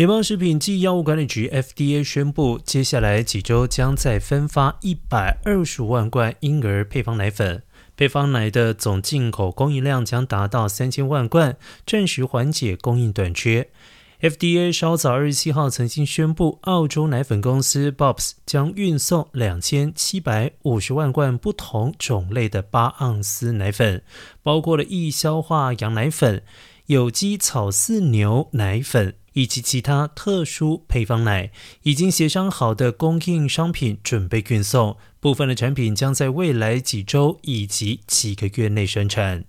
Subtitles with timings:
[0.00, 7.62] 联邦食品及药物管理局 （FDA） 宣布，接下来几周将再分发一百二十万罐婴儿配方奶粉。
[7.98, 13.68] 配方奶的总进口供应量将达到三千万罐，暂时缓解供应短缺。
[14.22, 24.02] FDA 稍早二十七号曾经宣布，澳洲奶粉公司 Bobs 将运送两千七百五十万罐不同种类的八盎司奶粉，
[24.42, 26.42] 包括了易消化羊奶粉、
[26.86, 29.16] 有机草饲牛奶粉。
[29.34, 31.50] 以及其他特殊配方奶
[31.82, 39.44] 已经协商好的供应商品准备运送，部分的产品将在未来几周以及几个月内生产。